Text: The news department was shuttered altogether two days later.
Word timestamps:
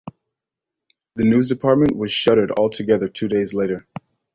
The 1.17 1.25
news 1.25 1.47
department 1.49 1.95
was 1.95 2.09
shuttered 2.11 2.49
altogether 2.49 3.07
two 3.07 3.27
days 3.27 3.53
later. 3.53 3.85